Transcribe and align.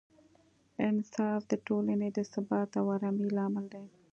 انصاف 0.87 1.41
د 1.51 1.53
ټولنې 1.67 2.09
د 2.13 2.19
ثبات 2.31 2.69
او 2.79 2.85
ارامۍ 2.95 3.29
لامل 3.37 3.65
دی. 3.73 3.85